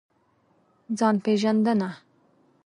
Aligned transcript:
ځان 0.97 1.15
پېژندنه. 1.23 1.89